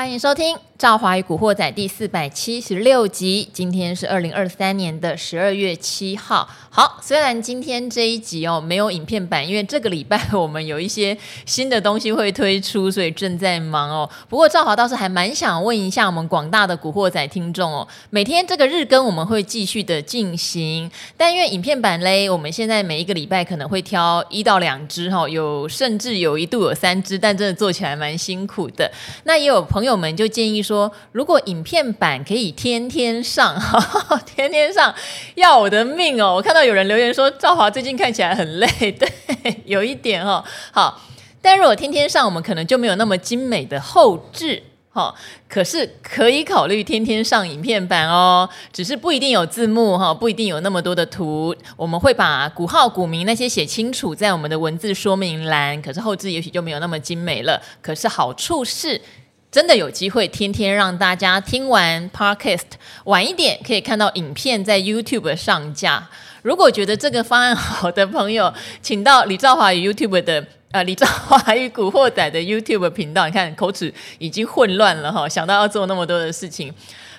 [0.00, 3.46] 欢迎收听《赵华与古惑仔》第四百七十六集。
[3.52, 6.48] 今天是二零二三年的十二月七号。
[6.70, 14.08] 好，虽然今天这一集哦没有影片版，因为这个礼拜我们有一些新的东西会推出，所以正在忙哦。
[14.30, 28.90] 不过赵华倒是还蛮想问一下我们广大的古惑仔听众哦，每天这个日更我们会继续的进行，但因为影片版嘞，我们现在每一个礼拜可能会挑一到两支哈，有甚至有一度有三支，但真的做起来蛮辛苦的。
[29.24, 34.94] 那也有朋友们就建议说，如果影片版可以天天上，呵 呵天天上，
[35.34, 36.34] 要我的命哦！
[36.34, 39.08] 我看到有人留言说，赵华最近看起来很累， 对，
[39.64, 40.44] 有一点哦。
[40.72, 41.00] 好，
[41.40, 45.14] 但如果天天上，我们可能就没有那么精美的后置，哈。
[45.48, 51.54] 可是可以考虑天天上影片版哦，只是不一定有字幕哈，不一定有那么多的图。
[51.76, 57.60] 我们会把股号、股名那些写清楚在我们的文字说明栏，可是后置也许就没有那么精美了。
[57.82, 59.00] 可是好处是。
[59.50, 62.60] 真的有机会天天让大家听完 Podcast
[63.04, 66.08] 晚一点可以看到影片在 YouTube 上架。
[66.42, 73.26] 如果觉得这个方案好的朋友，请到李兆华与 YouTube 的呃李兆华与古惑仔的 YouTube 频道。
[73.26, 76.72] 你看口齿已经混乱了哈，想到要做那么多的事情。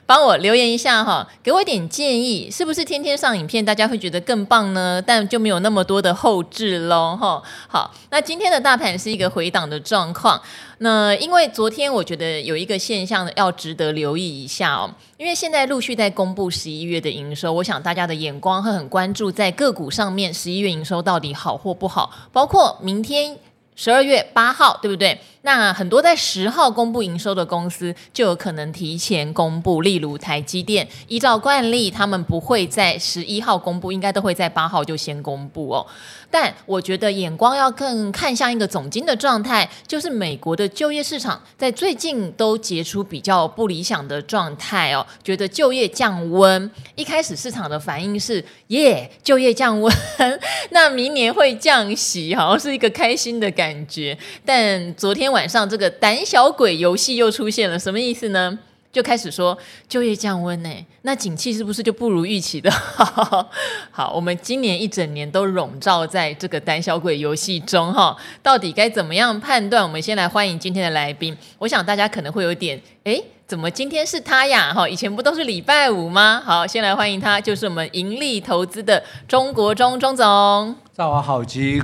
[0.05, 5.01] 帮我留言一下哈，给我一点建议，是不是天天上影片，大家会觉得更棒呢？
[5.01, 7.41] 但就没有那么多的后置喽哈。
[7.67, 10.41] 好，那今天的大盘是一个回档的状况。
[10.79, 23.37] 那因为昨天我觉得有一个现象要值得留意一下哦，因为现在陆续在公布十一月的营收，我想大家的眼光会很关注在个股上面，十一月营收到底好或不好，包括明天
[23.75, 25.19] 十二月八号，对不对？
[25.43, 35.85] 那很多在十号公布营收的公司就有可能提前公布，例如台积电，依照惯例，他们不会在十一号公布，应该都会在八号就先公布哦。
[36.29, 46.69] 但我觉得眼光要更看向一个总经的状态，就是美国的就业市场在最近都结出比较不理想的状态哦，觉得就业降温。
[46.95, 49.93] 一开始市场的反应是耶，就业降温，
[50.69, 54.15] 那明年会降息，好像是一个开心的感觉。
[54.45, 55.30] 但昨天。
[55.31, 58.59] 晚上这个胆小鬼游戏又出现了，什么意思呢？
[58.91, 60.69] 就开始说就业降温呢，
[61.03, 62.69] 那景气是不是就不如预期的？
[63.89, 69.81] 好，我们今年一整年都笼罩在这个胆小鬼游戏中哈，到底该怎么样判断？
[69.81, 71.33] 我们先来欢迎今天的来宾。
[71.57, 74.73] 我想大家可能会有点，诶，怎么今天是他呀？
[74.73, 76.41] 哈，以前不都是礼拜五吗？
[76.43, 80.75] 好，先来欢迎他，就是我们盈利投资的中国中钟总。
[80.97, 81.81] 上午好，及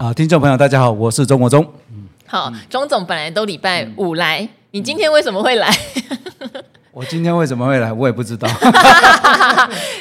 [0.00, 1.64] 啊，听众朋友大家好，我是钟国忠。
[2.30, 5.66] 好，钟总本来都礼拜五来，嗯、你今天为什么会来？
[6.98, 7.92] 我今天为什么会来？
[7.92, 8.48] 我也不知道。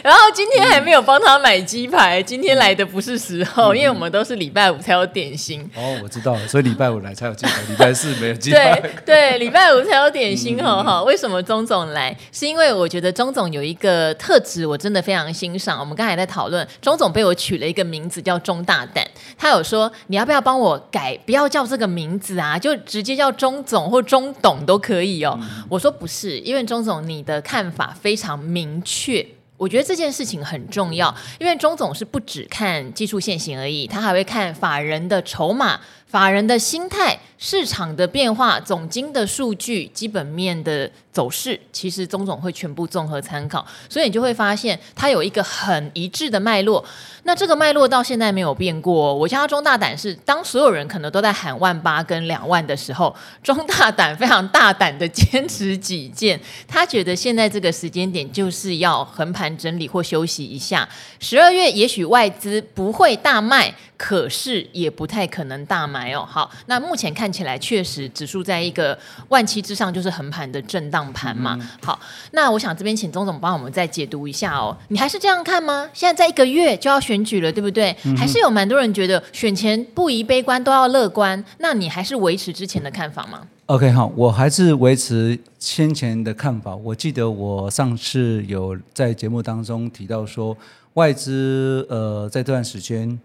[0.02, 5.62] 然后今天还没有帮他买鸡排，今天来的不是时候，因为我们都是礼拜五才有点心。
[5.75, 8.80] 哦，我知道了，所以礼拜五来才有鸡排，礼拜四没有鸡排。
[8.80, 11.03] 对对，礼拜五才有点心，哈哈。
[11.03, 12.18] 为什么钟总来？
[12.31, 15.80] 是因为我觉得钟总有一个特质，我真的非常欣赏。
[15.80, 19.07] 我们刚才在讨论，钟总被我取了一个名字叫钟大胆，
[19.38, 25.40] 他有说你要不要帮我改，不要叫这个名字啊，就直接叫钟总或钟董都可以哦。
[25.69, 26.87] 我说不是，因为钟。
[26.88, 29.28] 总，你的看法非常明确，
[29.58, 46.84] 我觉得这件事情很重要，因为钟总是不只看技术现行而已，他还会看法人的筹码、法人的心态、市场的变化、总经的数据、基本面的走势，其实钟总会全部综合参考，所以你就会发现他有一个很一致的脉络。
[47.23, 49.13] 那这个脉络到现在没有变过。
[49.13, 53.13] 我叫他钟大胆是，当所有人可能都在喊万八跟两万的时候，
[53.44, 56.39] 钟大胆非常大胆的坚持己见。
[56.69, 60.88] 他觉得现在这个时间点就是要横盘整理或休息一下。
[61.19, 66.25] 十二月也许外资不会大卖，可是也不太可能大卖哦。
[66.25, 68.97] 好，那目前看起来确实指数在一个
[69.28, 71.59] 万七之上，就是横盘的震荡盘嘛。
[71.84, 72.00] 好，
[72.31, 74.78] 那我想这边请钟总帮我们再解读一下哦。
[74.88, 75.90] 你还是这样看吗？
[75.94, 77.18] 现在在一个月就要选。
[77.18, 77.91] 选举了，对不对？
[78.16, 81.44] 还是有蛮多人觉得选前不宜悲观，都要乐观。
[81.57, 86.75] 那你还是维持之前的看法吗？OK，好，我还是维持先前的看法。
[86.75, 90.56] 我记得我上次有在节目当中提到说，
[90.94, 93.19] 外资呃在这段时间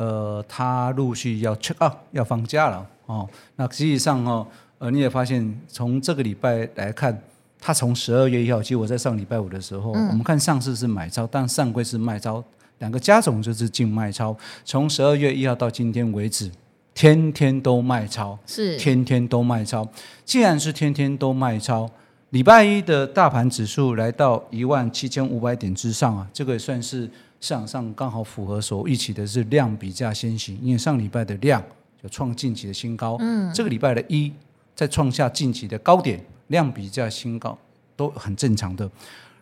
[0.00, 3.28] 呃，他陆续要 check out 要放假了哦。
[3.56, 4.46] 那实际上哦，
[4.78, 7.22] 呃，你也发现从这个礼拜来看，
[7.60, 12.42] 他从十二月一号，其实我在上礼拜五的时候，嗯、我们看上市是买超，但上柜是卖超。
[12.78, 16.50] 两个加总就是净卖超，从十二月一号到今天为止，
[16.94, 19.86] 天天都卖超，是天天都卖超。
[20.24, 21.86] 既然是天天都卖超，
[22.30, 27.10] 礼拜一的大盘指数来到一万七千五百点之上啊，这个也算是
[27.40, 31.62] 市场上刚好符合所预期的是量比价先行，因为上礼拜的量
[32.02, 34.32] 就创近期的新高，嗯，这个礼拜的一
[34.74, 36.20] 再创下近期的高点。
[36.50, 37.56] 量比价新高
[37.94, 38.90] 都很正常的。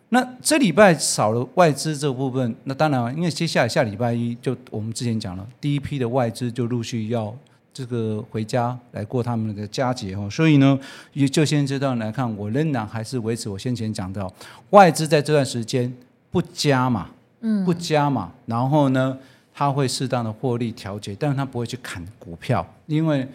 [0.09, 7.35] 那这礼拜少了外资这部分，那当然，因为接下来下礼拜一就我们之前讲了，第一批的外资就陆续要
[7.73, 10.79] 这个回家来过他们的佳节哦，所以呢，
[11.31, 14.31] 就现阶段来看，我仍然还是维持我先前讲的，
[14.69, 15.91] 外资在这段时间
[16.29, 17.09] 不加码，
[17.41, 19.17] 嗯，不加嘛，然后呢，
[19.53, 23.27] 他会适当的获利调节，但是他不会去砍股票，因为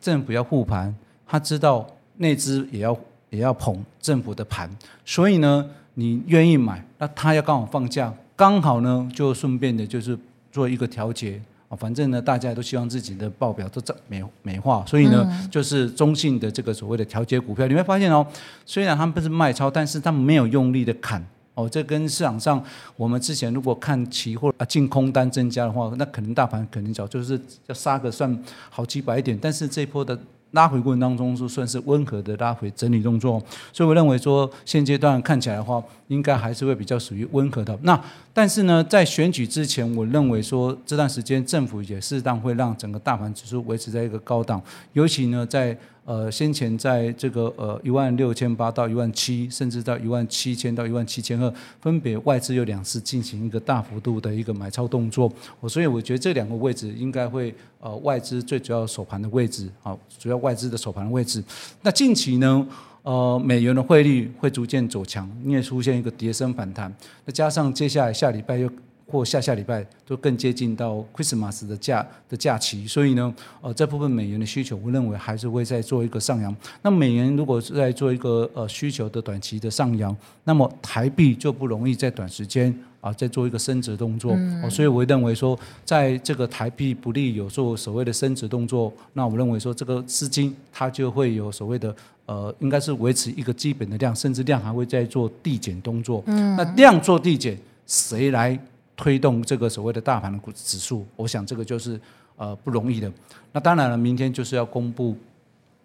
[0.00, 0.94] 政府要护盘，
[1.26, 1.86] 他知道
[2.16, 2.96] 内资也要
[3.30, 4.70] 也要捧政府的盘，
[5.04, 5.68] 所以呢。
[5.94, 10.16] 你愿意买，那他要刚好放假，刚好呢就顺便的就是
[10.50, 11.76] 做一个调节啊。
[11.76, 17.66] 反正呢，大家都希望自己的报表都美美化，所以呢，嗯、就是中性的这个所谓的调节股票。
[17.66, 18.24] 你会发现哦，
[18.64, 21.22] 虽然他们不是卖超，但是他们没有用力的砍
[21.60, 21.68] 哦。
[21.70, 22.62] 这跟市场上
[22.96, 30.18] 我们之前如果看期货啊净空单增加的话，那可能大盘可能早就是要杀个算好几百点，但是这波的。
[30.52, 33.40] 拉回过程当中是算是温和的拉回整理动作，
[33.72, 37.78] 所以我认为说现阶段看起来的话，应该还是会比较属于温和的。
[37.82, 37.96] 那
[38.34, 44.60] 但是呢，在选举之前，我认为说这段时间政府也适当会让整个大盘指数维持在一个高档，
[44.92, 45.78] 尤其呢在。
[46.04, 55.30] 呃，先前在这个呃一万六千八到一万七，甚至到一万七千到一万七千二，分别外资有两次进行一个大幅度的一个买超动作，
[55.60, 61.44] 我所以我觉得这两个位置应该会呃外资最主要守盘的位置啊，主要外资的守盘的位置。
[61.82, 62.66] 那近期呢，
[63.02, 66.92] 呃美元的汇率会逐渐走强，因为出现一个跌升反弹，
[67.24, 68.68] 再加上接下来下礼拜又。
[69.10, 76.54] 或下下礼拜都更接近到 Christmas 的假的假期，所以呢，呃，这部分美元的需求，我认为还是会再做一个上扬。
[76.82, 84.32] 那美元如果是在做一个呃需求的短期的上扬，那么台币就不容易在短时间啊再做一个升值动作。
[84.36, 84.70] 嗯。
[84.70, 91.94] 所以我认为说，在这个台币不利有做所谓的升值动作，那我认为说这个资金它就会有所谓的
[92.26, 96.22] 呃，应该是维持一个基本的量，甚至量还会再做递减动作。
[96.26, 96.54] 嗯。
[96.56, 98.58] 那量做递减，谁来？
[99.00, 101.98] 推动这个所谓的大盘的股指数，我想这个就是
[102.36, 103.10] 呃不容易的。
[103.50, 105.16] 那当然了，明天就是要公布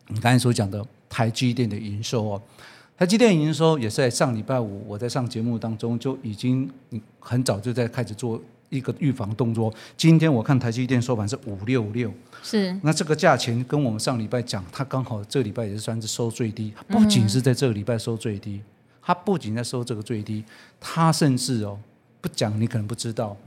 [0.09, 2.41] 你刚才所讲的台积电的营收哦。
[2.97, 6.69] 台积电营收也是在上礼拜五，我在上节目当中就已经
[7.17, 9.73] 很早就在开始做一个预防动作。
[9.95, 12.11] 今天我看台积电收盘是五六六，
[12.43, 18.59] 是那这个价钱跟我们上礼拜讲，它刚好这礼拜也是算是收最低，不仅是在这个礼拜收最低，
[19.01, 20.43] 它不仅在收这个最低，
[20.81, 21.79] 它甚至哦。
[22.25, 23.37] 不讲你可能不知道，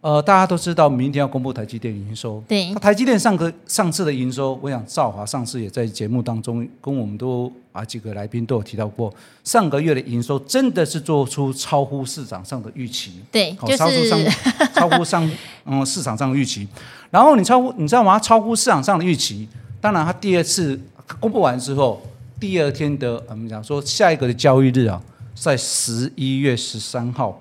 [0.00, 2.40] 呃，大家都知道明天要公布台积电营收。
[2.46, 9.12] 对，那台积电上个上次的营收，我想赵华上次也在节目当中跟我们都啊几个来宾都有提到过，
[9.42, 13.20] 上个月的营收真的是做出超乎市场上的预期。
[13.32, 14.20] 对，就是超乎上
[14.72, 15.30] 超乎上
[15.64, 16.68] 嗯市场上的预期。
[17.10, 18.16] 然后你超乎你知道吗？
[18.20, 19.48] 超乎市场上的预期。
[19.80, 20.80] 当然，他第二次
[21.18, 22.00] 公布完之后，
[22.38, 25.02] 第二天的我们讲说下一个的交易日啊，
[25.34, 27.40] 在十一月十三号。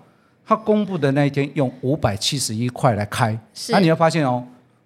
[0.53, 3.35] 他公布的那一天用五百七十一块来开，
[3.69, 4.45] 那你会发现哦，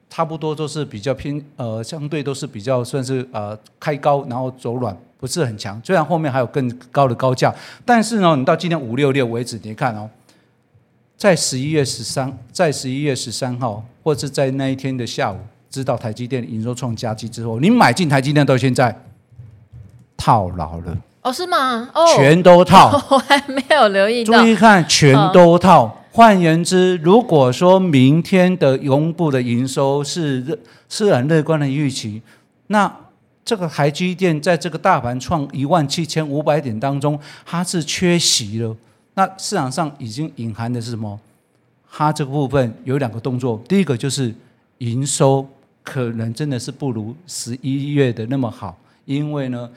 [0.10, 5.80] 差不多都是比较偏呃，相对都是比较算是呃开高然后走软，不是很强。
[5.84, 7.54] 虽然后面还有更高的高价，
[7.84, 10.10] 但是呢，你到今天五六六为止，你看哦，
[11.18, 15.38] 在十一月十三，在十一月十三号，或是在那一天的下午，
[15.69, 18.97] 知道台积电营收创佳绩之后，你买进台积电到现在
[20.16, 20.97] 套牢了。
[21.28, 21.90] 哦，是吗？
[21.94, 24.40] 哦，全都套， 我还没有留意到。
[24.40, 25.84] 注意看，全都套。
[25.84, 30.57] 哦、换言之，如果说明天的公布的营收是
[30.88, 32.22] 是很乐观的预期，
[32.68, 32.90] 那
[33.44, 38.74] 这个台积电在这个大盘创一万七千五百点当中，它是缺席了。
[39.16, 41.19] 那市场上已经隐含的是什么？
[41.92, 44.34] 它这个部分有两个动作，第一个就是
[44.78, 45.46] 营收
[45.84, 49.69] 可能真的是不如十一月的那么好，因为呢。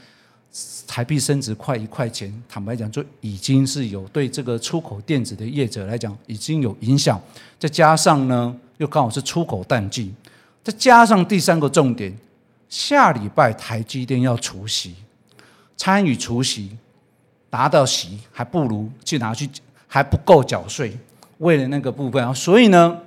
[0.87, 7.21] 台币升值快一块钱，坦白讲，就已经是有对这个出口电子的业者来讲已经有影响。
[7.59, 10.13] 再加上呢，又刚好是出口淡季，
[10.65, 12.13] 再加上第三个重点，
[12.69, 14.95] 下礼拜台积电要除息，
[15.77, 16.77] 参与除息
[17.51, 19.49] 拿到息，还不如去拿去
[19.87, 20.97] 还不够缴税，
[21.39, 22.99] 为了那个部分啊，所以呢。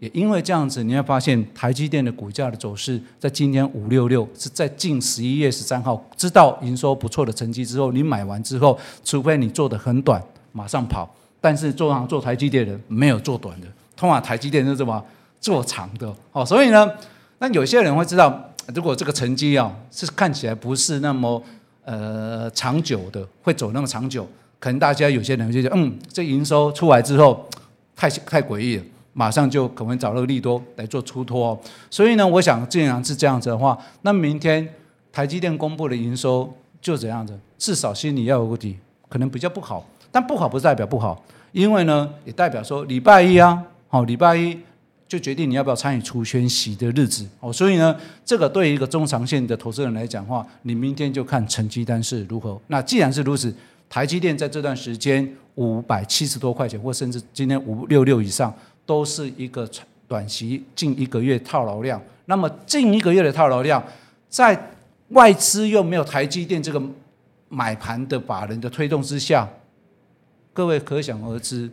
[0.00, 10.20] 也因为这样子，你会发现台积电的股价的走势，在今天五六六是在近十一月十三号知道营收不错的成绩之后，你买完之后，除非你做的很短，
[10.52, 15.04] 马上跑，但是做行做台积电的没有做短的，通常台积电是什么
[15.38, 16.10] 做长的？
[16.32, 16.90] 哦，所以呢，
[17.38, 21.42] 那有些人会知道，如果这个成绩啊是看起来不是那么
[21.84, 24.26] 呃长久的，会走那么长久，
[24.58, 27.46] 可能大家有些人就觉得，嗯，这营收出来之后
[27.94, 28.84] 太太诡异了。
[29.12, 31.58] 马上就可能找了个利多来做出脱，
[31.90, 34.66] 所以呢，我想既然是这样子的话，那明天
[35.12, 38.76] 台积电公布的营收就怎样子，至少心里要有个底，
[39.08, 44.56] 可能比较不好，但不好不代表不好，因为呢，也代表说礼拜一啊，好，礼拜一
[45.08, 52.58] 就决定你要不要参与除权息的日子，哦，所以呢，这个对于一个中长线的投资人来讲的话，你明天就看成绩单是如何。
[52.68, 53.52] 那既然是如此，
[53.88, 58.54] 台积电在这段时间五百七十多块钱，或甚至今天五六六以上，
[58.90, 59.70] 都是一个
[60.08, 62.02] 短期近一个月套牢量。
[62.24, 63.80] 那么近一个月的套牢量，
[64.28, 64.60] 在
[65.10, 66.82] 外资又没有台积电这个
[67.48, 69.48] 买盘的法人的推动之下，
[70.52, 71.70] 各位可想而知，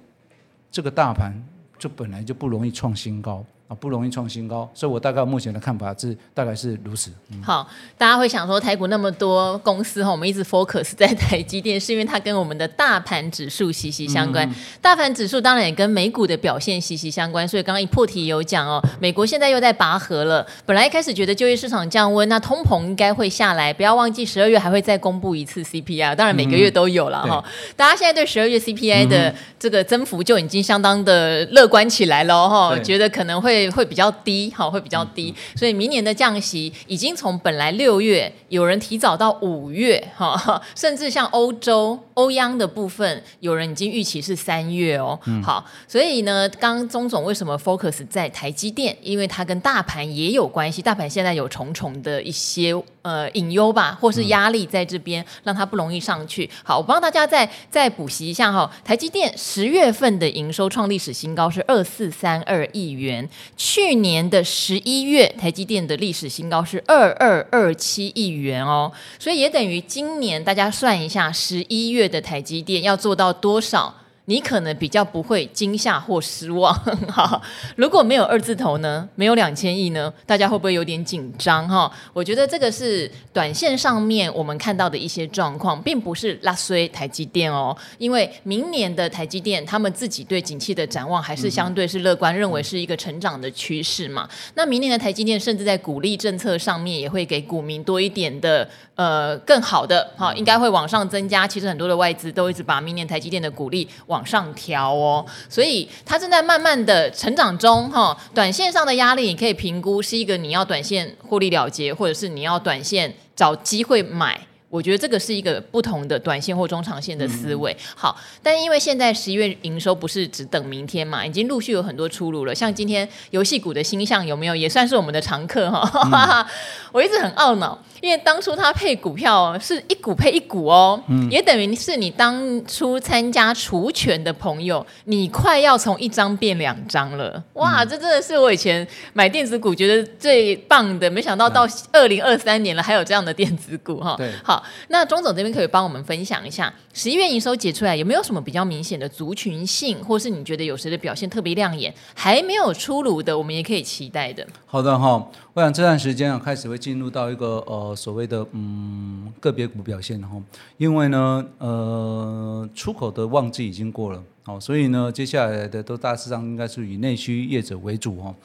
[0.71, 1.43] 这个大盘
[1.79, 3.43] 就本来就不容易创新高。
[3.67, 7.11] 啊，不容易创新高，所以我大概目前的看法是大概是如此。
[7.31, 14.47] 嗯、好，大家会想说台股那么多公司哈，我们一直 focus 在台积电，是因为它跟我们的大盘指数息息相关。
[14.49, 17.45] 嗯、大盘指数当然也跟美股的表现息息相关。
[17.45, 20.47] 所以刚刚一破题有讲哦，美国现在又在拔河了。
[20.65, 23.73] 本来一开始觉得就业市场降温，那通膨应该会下来。
[23.73, 27.43] 不要忘记十二月还会再公布一次 CPI，当然每个月都有了哈。
[27.45, 33.56] 嗯、大家现在对十二月 CPI 的这个增幅就已经相当的乐观起来了哈，觉得可能会。
[33.57, 48.95] 会会比较低，好，会比较低，所以明年的降息已经从本来六月，有人提早到五月，哈， 甚至像欧洲欧央的部分，有人已经预期是三月哦，嗯、好，所以呢，刚刚钟总为什么 focus 在台积电？
[49.01, 56.49] 因为它跟大盘也有关系，大盘现在有重重的一些呃隐忧吧，或是压力在这边，让它不容易上去。
[56.63, 63.27] 好，我帮大家再再补习一下哈，台积电十月份的营收创历史新高是二四三二亿元。
[63.55, 73.95] 去年的十一月，台积电的历史新高是二二二七亿元哦，所以也等于今年大家算一下，十一月的台积电要做到多少？
[74.29, 76.73] 你可能比较不会惊吓或失望，
[77.07, 77.41] 哈。
[77.77, 79.07] 如果没有二字头呢？
[79.15, 80.13] 没有两千亿呢？
[80.25, 81.65] 大家会不会有点紧张？
[81.67, 87.75] 哈，我觉得这个是短线上面我们看到的一些状况，并不是拉衰台积电哦。
[87.97, 94.27] 因为明年的台积电，他们自己对景气的展望还是相对是乐观，认为是一个成长的趋势嘛。
[94.55, 101.47] 那明年的台积电，甚至在鼓励政策上面，也会给股民多一点的呃更好的，哈，应该会往上增加。
[101.47, 108.17] 其实很多的外资都一直把明年台积电的鼓励往往上调哦，所以它正在慢慢的成长中哈。
[108.33, 114.41] 短线上的压力，你可以评估是一个你要短线获利了结，或者是你要短线找机会买。
[114.69, 117.75] 我觉得这个是一个不同的短线或中长线的思维。
[117.95, 122.53] 好，但因为现在十一月营收不是只等明天嘛，已经陆续有很多出炉了。
[122.53, 125.89] 像今天游戏股的星象有没有，也算是我们的常客哈。
[126.11, 126.45] 嗯、
[126.91, 127.77] 我一直很懊恼。
[127.99, 137.83] 因为当初他配股票是一股配一股哦，嗯、也等于是你当初参加除权的朋友，你快要从一张变两张了，哇！
[137.83, 144.13] 嗯、这真的是我以前买电子股觉得最棒的，没想到到二零二三年了还有这样的电子股哈。
[144.15, 154.47] 对，好，那钟总这边可以帮我们分享一下，十一月营收解出来有没有什么比较明显的族群性，或是你觉得有谁的表现特别亮眼，还没有出炉的，我们也可以期待的。
[154.65, 157.93] 好的哈，我想这段时间啊开始会进入到一个呃。
[157.97, 160.29] 所谓的嗯个别股表现，哈
[160.77, 168.35] 因为呢呃出口的旺季已经过了，好，所以呢接下来的都大致上应该是以内需业者为主哈。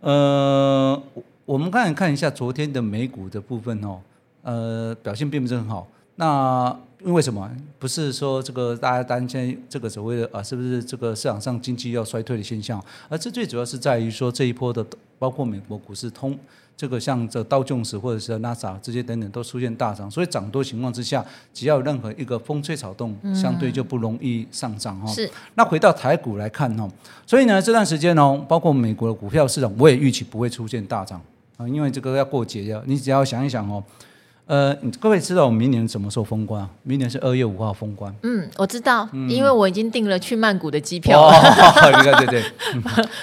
[0.00, 1.02] 呃，
[1.44, 3.98] 我们刚才看一下昨天的美股的部分哦，
[4.42, 5.86] 呃表现并不是很好。
[6.16, 7.50] 那因为什么？
[7.78, 12.82] 不是说这个大家担心这个所谓的啊是不是这个市场上经济要衰退的现象？
[13.08, 14.84] 而这最主要是在于说这一波的
[15.18, 16.38] 包括美国股市通。
[16.76, 25.06] 这个像这道琼斯或者是纳斯达克这些等等都出现大涨，所以涨多情况之下，只要有任何一个风吹草动，相对就不容易上涨哈。
[25.12, 25.30] 是。
[25.56, 26.88] 那回到台股来看哈，
[27.26, 31.20] 所以呢这段时间哦，包括美国的股票市场，我也预期不会出现大涨
[31.58, 33.84] 啊，因为这个要过节要，你只要想一想哦。
[34.50, 36.68] 呃，各位知道我们明年什么时候封关啊？
[36.82, 38.12] 明年是二月五号封关。
[38.24, 41.38] 嗯，我知道，嗯、因为我已经订了去曼谷的机票了。
[41.38, 42.44] 哦、 对对对，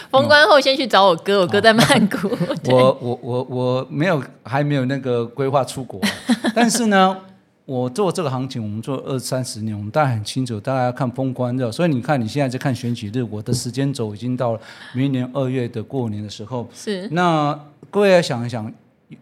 [0.09, 2.29] 封关后先去找我哥，我哥在曼谷。
[2.29, 2.37] 哦、
[2.71, 5.99] 我我我我没有还没有那个规划出国，
[6.55, 7.17] 但是呢，
[7.65, 11.69] 我做这个行情，我们做二三十年，我们大家很清楚，大家要看封关的。
[11.69, 14.59] 所以你看，你现在在看选举日，我的时间轴已经到了
[14.93, 16.65] 明年二月的过年的时候。
[16.73, 17.09] 是。
[17.11, 17.59] 那
[17.91, 18.71] 各位要想一想，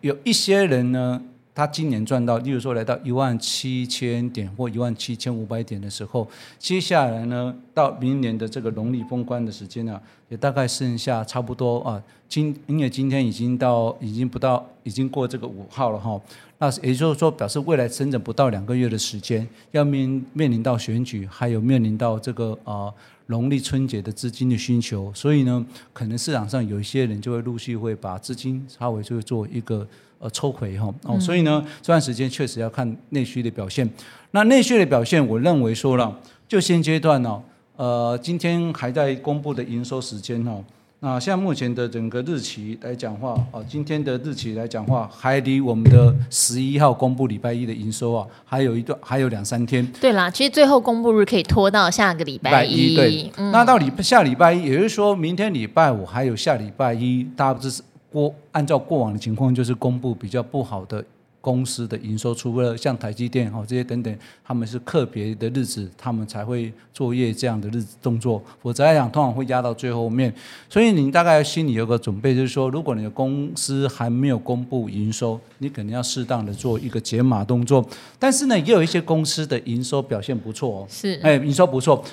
[0.01, 1.19] 有一些人呢。
[1.55, 6.27] 他今年赚到，例如说来到一万七千点或一万七千五百点的时候，
[6.59, 12.03] 接下来呢，到明年的这个农历封关的时间呢，也大概剩下差不多啊。
[12.27, 16.19] 今因为今天已经到，已经不到，已经过这个五号了哈。
[16.57, 22.91] 那也就是说，表示未来整整不到两个月的时间，要面面临到选举，还有面临到这个啊
[23.27, 29.88] 农历春节的资金的需求，所以呢，可能市场上有一些人就会陆续会把资金稍微就会做一个
[30.20, 33.89] 呃抽回哈哦，所以呢，这段时间确实要看内需的表现。
[34.32, 37.41] 那内需的表现，我认为说了，就现阶段呢，
[37.77, 40.63] 呃，今天还在公布的营收时间哦。
[41.02, 49.86] 那像目前的整个日期来讲话，哦，今天的日期来讲话，还离我们的十一号公布礼拜一的营收啊，还有一段，还有两三天。
[50.02, 52.96] 对啦，其实最后公布日可以拖到下个礼拜一。
[52.96, 61.04] 对，嗯、那到礼下礼拜一，也就是说明天礼拜五还有下礼拜一，大致是过按照过往的情况，就是公布比较不好的。
[61.46, 68.44] 公司的营收，除了像台积电哈这些等等，他们是特别的日子，他们才会作业这样的日子动作。
[68.64, 70.34] 否则来讲，通常会压到最后面。
[70.68, 77.88] 所以你大概心里有个准备，就是说，如果你的公司还没有公布营收，你肯定要适当的做一个解码动作。
[78.18, 82.04] 但是呢，也有一些公司的营收表现不错哦，是哎，营收不错。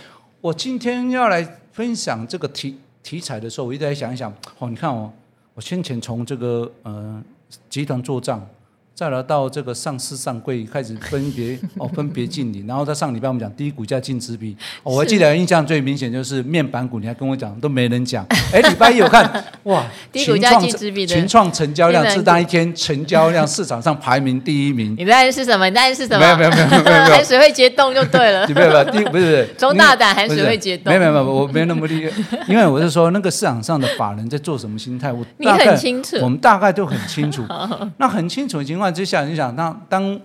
[0.43, 5.11] 我今天要来分享这个题题材的时候，我一直在想一想，哦，你看哦，
[5.55, 7.23] 我先前从这个呃
[7.71, 8.47] 集团做账。
[8.94, 24.94] 再来到这个上市上柜开始分别 哦，分别进领，然后在上礼拜我们讲低股价净值比， 哦、我还记得印象最明显就是面板股，你还跟我讲都没人讲， 哎，礼拜一我看哇，低股价净值比的群创成交量是当一天成交量市场上排名第一名。
[24.99, 25.68] 你在是什么？
[25.68, 26.20] 你在是什么？
[26.20, 28.46] 没有没有没有没有没水会结冻就对了。
[28.49, 30.92] 没有没有，第不是中大胆寒水会结冻。
[30.92, 37.42] 没有没有没有，我没那么厉害，因为我是说那个市场上的法人在做什么心态，我你很清楚，我们大概都很清楚。
[37.96, 39.55] 那很清楚的情况之下，你想。
[39.55, 40.19] 那当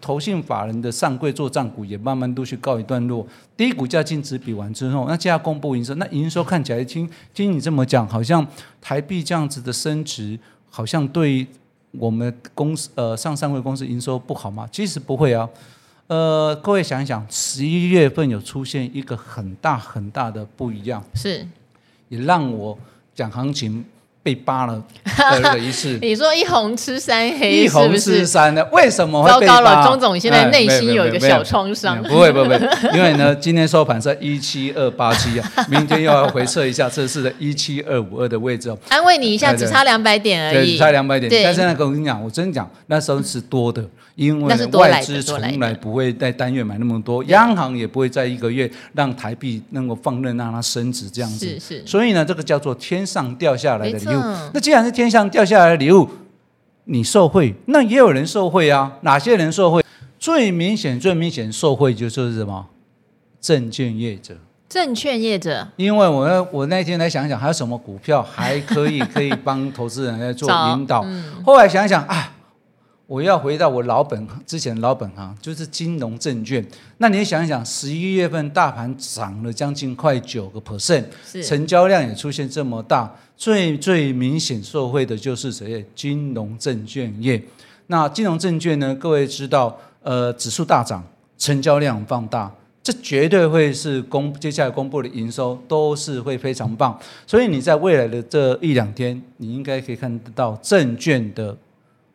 [0.00, 8.46] 投信法人的上柜做账股也慢慢陆续告一段落，低股价净值比完之后，那接下来公布营收，那营收看起来听听你这么讲，好像
[8.82, 11.46] 台币这样子的升值，好像对
[11.92, 14.68] 我们公司呃上上柜公司营收不好吗？
[14.70, 15.48] 其实不会啊，
[16.08, 21.46] 呃，各位想一想，十一月份有出现一个很大很大的不一样，是
[22.10, 22.76] 也让我
[23.14, 23.82] 讲行情。
[24.24, 24.82] 被扒了
[25.52, 29.56] 的一次，你说一红吃三黑，一红吃三呢，为什么会被扒？
[29.58, 32.02] 糟糕了，钟总现在内心有一个小创伤。
[32.02, 32.58] 不会不会，
[32.96, 38.78] 因为呢，今天收盘在一七二八七啊， 明天又要回测一下这次的一七二五二的位置哦。
[38.88, 41.30] 安慰你一下，只差两百点而已，只差两百点。
[41.44, 43.84] 但是那个我跟你讲，我真讲，那时候是多的，
[44.14, 51.46] 因为外资从来不会在单月买那么多，央行也不会在一个月让台币能够放任让它升值这样子。
[51.46, 51.82] 是是。
[51.84, 54.22] 所以呢，这个叫做天上掉下来的礼物。
[54.22, 56.08] 嗯、那既然是天上掉下来的礼物，
[56.84, 58.92] 你受贿，那也有人受贿啊。
[59.02, 59.84] 哪些人受贿？
[60.18, 62.66] 最明显、最明显受贿就是什么？
[63.40, 64.36] 证券业者。
[64.68, 65.68] 证券业者。
[65.76, 71.02] 因为我我那天来想想，还有什么股票还可以 可以帮投资人来做引导？
[71.04, 72.30] 嗯、后来想想啊。
[73.06, 76.66] 我要回到我老本之前老本行，就是金融证券。
[76.96, 81.04] 那你想一想，十一月份大盘涨了将近快九个 percent，
[81.46, 85.84] 成交量也出现这么大，最最明显受惠的就是谁？
[85.94, 87.42] 金融证券业。
[87.88, 88.94] 那金融证券呢？
[88.94, 91.02] 各位知道，呃，指数大涨，
[91.36, 92.50] 成交量放大，
[92.82, 96.98] 这绝对会是公接下来公布的营收都是会非常棒。
[97.26, 101.56] 所以你在未来的这一两天，你应该可以看得到证券的。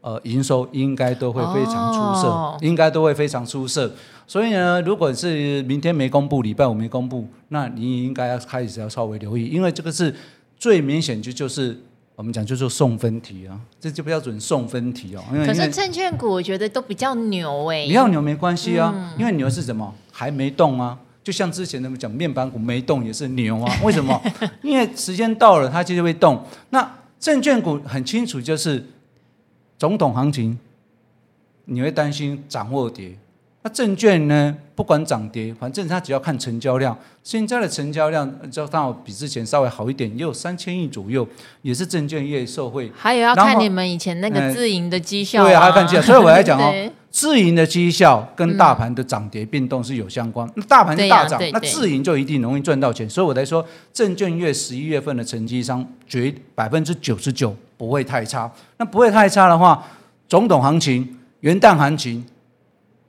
[0.01, 3.93] 呃，营收应该都会非常出色，哦、应该都会非常出色。
[4.25, 10.15] 所以呢，如果是明天没公布，礼拜五没公布，那你应该要开始要稍微留意，因为这个是
[10.59, 11.75] 最明显就就是
[12.15, 15.23] 我们讲就做送分题啊，这就标准送分题哦。
[15.33, 19.91] 因为可是证券股我觉得都比较牛哎，比较牛没关系啊，嗯、因为牛是什么？
[20.11, 20.99] 还没动啊。
[21.23, 24.21] 就像之前他们讲面板股没动也是牛啊，为什么？
[24.61, 26.43] 因为时间到了它就会动。
[26.71, 28.85] 那证券股很清楚就是。
[29.77, 30.59] 总统行情，
[31.63, 33.17] 你会担心涨或跌？
[33.69, 34.55] 那证券呢？
[34.73, 36.97] 不管涨跌，反正它只要看成交量。
[37.21, 41.27] 现在的成交量，就刚好比之前稍微好一点，也有三千亿左右，
[41.61, 42.89] 也是证券业受惠。
[42.95, 45.43] 还有要看你们以前那个自营的绩效。
[45.43, 46.01] 对啊，还要看绩效。
[46.01, 46.73] 所以我来讲哦，
[47.11, 50.49] 自营的绩效跟大盘的涨跌变动是有相关。
[50.55, 53.07] 那、嗯、大盘是大涨，那自营就一定容易赚到钱。
[53.07, 57.55] 所以我来说，证券业十一月份的成绩商绝百分之九十九。
[57.77, 59.81] 不会太差，那不会太差的话，
[60.27, 62.25] 总统行情、元旦行情，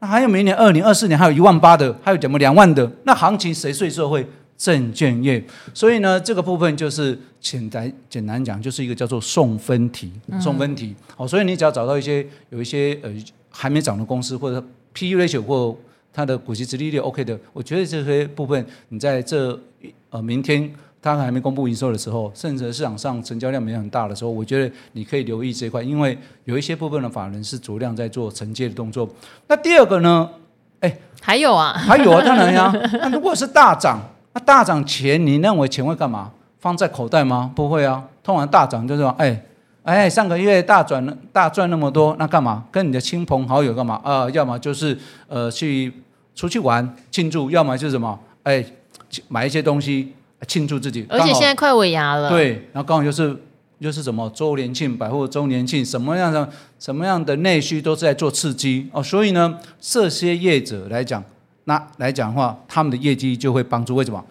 [0.00, 4.26] 那还有明年二零二四年还有一万八的，还有怎么两万的，那行情谁最受惠？
[4.56, 5.42] 证券业。
[5.72, 10.94] 所以呢，这个部分就是简单简单讲，就是一个叫做送分题，送分题。
[11.16, 13.10] 好、嗯，所以你只要找到一些有一些呃
[13.50, 15.74] 还没涨的公司，或者 P/E ratio 或
[16.12, 19.58] 它的股息殖利率 OK 的，我觉得这些部分你在这
[20.10, 20.70] 呃明天。
[21.02, 29.08] 它还没公布营收的时候，甚至市场上成交量没有很大的时候，我觉得你可以留意这一块，因为有一些部分的法人是足量在做承接的动作。
[29.46, 30.28] 那第二个呢？
[30.80, 32.72] 哎，还有啊，还有啊，当然呀。
[33.00, 33.98] 那如果是大涨，
[34.32, 36.30] 那大涨钱，你认为钱会干嘛？
[36.58, 37.52] 放在口袋吗？
[37.54, 38.04] 不会啊。
[38.22, 39.42] 通常大涨就是说，哎
[39.82, 42.64] 哎，上个月大赚大赚那么多，那干嘛？
[42.70, 43.94] 跟你的亲朋好友干嘛？
[44.04, 44.96] 啊、呃，要么就是
[45.28, 45.92] 呃去
[46.34, 48.18] 出去玩庆祝，要么就是什么？
[48.42, 48.64] 哎，
[49.28, 50.14] 买一些东西
[50.46, 51.06] 庆祝自己。
[51.08, 52.28] 而且现在快尾牙了。
[52.28, 53.36] 对，然后刚好又是
[53.78, 56.48] 又是什么周年庆、百货周年庆，什么样的
[56.78, 59.02] 什么样的内需都是在做刺激哦。
[59.02, 61.22] 所以呢，这些业者来讲。
[61.64, 63.94] 那来讲的话，他们的业绩就会帮助。
[63.94, 64.24] 为什么？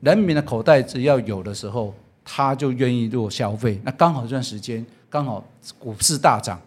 [0.00, 3.80] 人民的口袋只要有的时候，他就愿意做消费。
[3.84, 5.42] 那刚好这段时间，刚好
[5.78, 6.60] 股市大涨，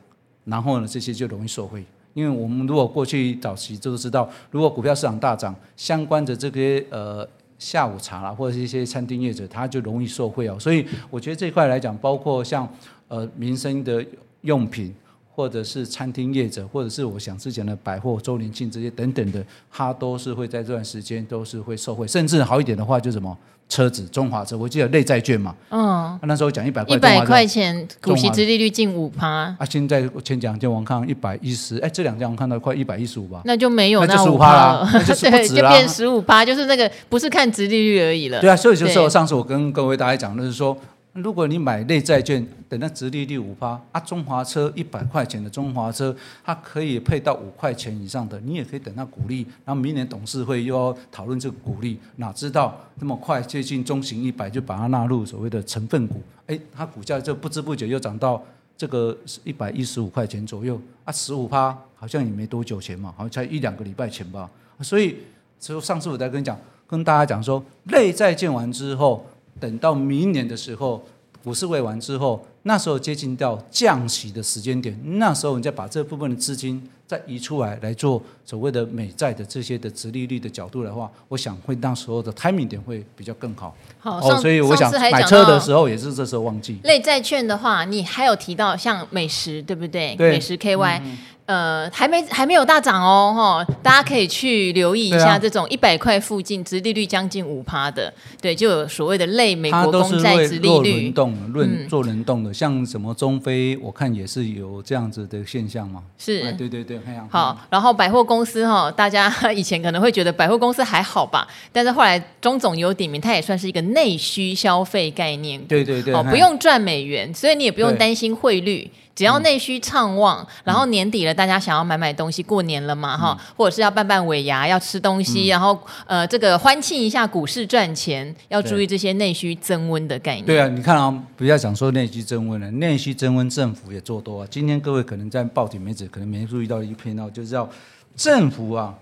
[0.46, 1.84] 然后呢，这些就容易受惠。
[2.14, 7.28] 因为我们如果过去早期就知道，如果股票市场大涨，相关的这些呃
[7.66, 10.56] 下午茶啦，或者是一些餐厅业者，他就容易受贿哦。
[10.60, 12.72] 所以我觉得这一块来讲，包括像
[13.08, 14.06] 呃民生的
[14.42, 14.94] 用品。
[15.36, 40.78] 或者是餐厅业者，或者是我想之前的百货周年庆这些等等的，它都是会在这段时间都是会受惠，甚至好一点的话就是什么车子中华车，我记得内债券嘛，嗯，那时候讲一百块，一百块钱股息殖利率近五趴，啊，现在我前两天我看一百一十，哎，这两天我看到快一百一十五吧，那就没有那十五趴了， 对，就变十五趴，就是那个不是看殖利率而已了，对啊，所以就是我上次我跟各位大家讲的是说。
[41.16, 49.48] 如果你买类债券，等到殖利率五趴啊，中华车一百块钱的中华车，它可以配到五块钱以上的，你也可以等到股利。
[49.64, 58.44] 然后明年董事会又要讨论这个股利，哪知道那么快接近中型一百就把它纳入所谓的成分股，哎，它股价就不知不觉又涨到
[58.76, 64.50] 这个一百一十五块钱左右啊，十五趴好像也没多久前嘛，好像才一两个礼拜前吧。
[64.82, 65.16] 所以，
[65.62, 69.26] 就上次我在跟你讲，跟大家讲说，类债券完之后。
[69.60, 71.04] 等到明年的时候，
[71.44, 83.76] 股市未完之后，那时候接近到降息的时间点，那时候你再把这部分的资金再移出来，来做所谓的美债的这些的殖利率的角度的话，我想会那时候的 timing 点会比较更好。
[84.00, 86.80] 好，哦，所以我想买车的时候也是这时候旺季。
[86.84, 90.16] 类债券的话，你还有提到像美食，对不对？
[90.16, 91.02] 对，美食 KY。
[91.04, 101.02] 嗯呃，还没还没有大涨哦，哈，大家可以去留意一下这种一百块附近，殖利率将近五趴的，对，就有所谓的类美国公债殖利率。
[101.02, 106.02] 轮动，轮做轮动的，像什么中非，我看也是有这样子的现象嘛。
[106.18, 115.62] 是，对对对，好，然后百货公司哈，大家以前可能会觉得百货公司还好吧，但是后来中总有点名，它也算是一个内需消费概念。
[115.68, 118.90] 对对对，哦，不用赚美元，所以你也不用担心汇率。
[119.16, 130.46] 只要内需畅旺，嗯、然后年底了，大家想要买买东西，过年了嘛，哈、嗯，或者是要办办尾牙，要吃东西，嗯、然后呃，这个欢庆一下股市赚钱，要注意这些内需增温的概念。
[130.46, 134.48] 对啊，你看啊，不要讲说内需增温了，内需增温，政府也做多啊。
[134.52, 137.70] 今天各位可能在报纸、媒体可能没注意到一篇哦，就是要
[138.18, 138.94] 政府啊，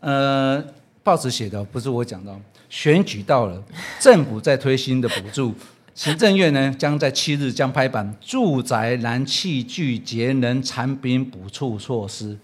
[0.00, 0.64] 呃，
[1.02, 2.34] 报纸写的不是我讲的，
[2.70, 3.62] 选举到了，
[4.00, 5.54] 政府在推新的补助。
[5.98, 12.38] 行政院呢，将在七日将拍板住宅燃气具节能产品补助措施，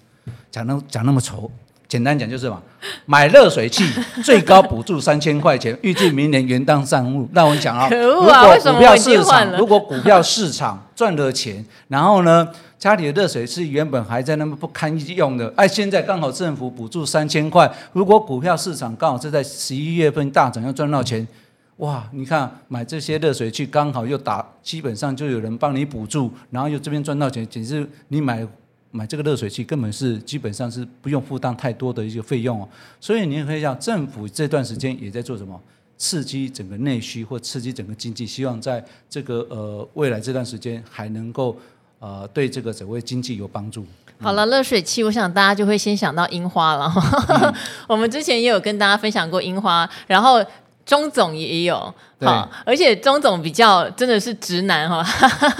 [0.50, 1.48] 讲那讲那么丑，
[1.86, 2.60] 简单讲就是嘛，
[3.06, 3.84] 买热水器
[4.24, 7.28] 最高补助三千块钱，预计明年元旦上路。
[7.30, 21.24] 那我讲啊， 如果股票市场如果股票市场赚了钱，然后呢，家里的热水器原本还在那么不堪用的，哎，现在刚好政府补助三千块，如果股票市场刚好是在十一月份大涨要赚到钱。
[21.78, 28.46] 哇，你看买这些热水器刚好又打，基本上就有人帮你补助，然后又这边赚到钱，简直你买
[28.92, 32.68] 买这个热水器根本是基本上是不用负担太多的一个费用哦。
[33.00, 35.60] 所以你也可以讲，政府这段时间也在做什么？
[35.98, 41.56] 刺激整个内需或刺激整个经济，希望在这个呃未来这段时间还能够
[41.98, 43.84] 呃对这个整个经济有帮助。
[44.20, 46.92] 好了，热水器，我想大家就会先想到樱花了。
[47.28, 47.54] 嗯、
[47.88, 50.44] 我们之前也有跟大家分享过樱花，然后。
[50.86, 51.76] 钟总也有，
[52.20, 55.02] 好，而且钟总比较真的是直男哈，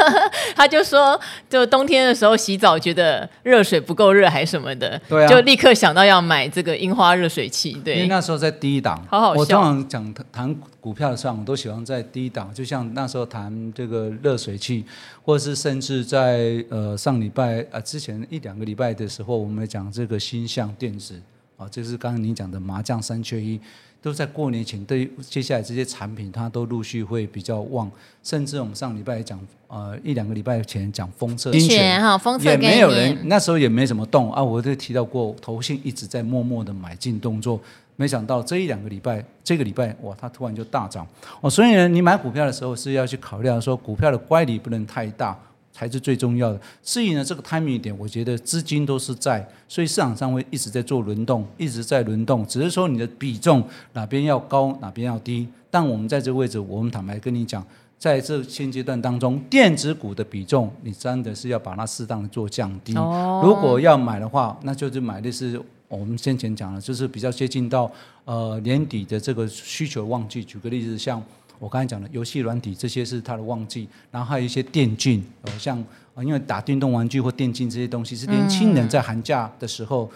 [0.55, 9.41] 他就说，就冬天的时候洗澡觉得热水不够热还是什么的，对啊，就立刻想到要买这个樱花热水器，对，因为那时候在低档，好好笑。
[9.41, 14.85] 我通常讲谈股票的时候，我都喜欢在低档，就像那时候谈这个热水器，
[15.23, 21.19] 或是甚至在呃上礼拜呃之前一两个礼拜的时候，我们讲这个新象电子
[21.57, 23.59] 啊，就是刚刚你讲的麻将三缺一。
[24.05, 27.91] 都在过年前，对接下来这些产品，它都陆续会比较旺。
[28.23, 34.45] 甚至我们上礼拜讲，呃，一两个礼拜前讲封测，金泉哈，封测也没有人，那时候也没怎么动啊。
[34.45, 37.59] 我就提到过，投信一直在默默的买进动作，
[37.97, 41.07] 没想到这一两个礼拜，这个礼拜哇，它突然就大涨
[41.41, 41.49] 哦。
[41.49, 45.35] 所以呢，你买股票的时候是要去考虑说，股票的乖离不能太大。
[45.75, 46.61] 才是最重要的。
[46.83, 55.47] 至于呢，这个 timing 点，我觉得资金都是在，所以市场上会一直在做轮动，一直在轮动，只是说你的比重哪边要高，哪边要低。
[55.71, 57.67] 但我们在这个位置，我们坦白跟你讲，
[57.99, 62.97] 在这现阶段当中，电子股的比重，你真的是要把它适当的做降低。
[62.97, 65.61] 哦、如果要买的话，那就是买的是。
[65.87, 67.89] 我们先前讲了，就是比较接近到
[68.25, 70.43] 呃年底的这个需求旺季。
[70.43, 71.23] 举个例子，像
[71.59, 73.89] 我刚才讲的游戏软体，这些是它的旺季。
[74.11, 75.83] 然后还有一些电竞，呃，像
[76.19, 80.11] 因为打电动玩具或电竞这些东西，是年轻人在寒假的时候，